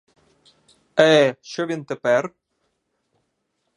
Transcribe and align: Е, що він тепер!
Е, 0.99 1.35
що 1.41 1.65
він 1.65 1.85
тепер! 1.85 2.33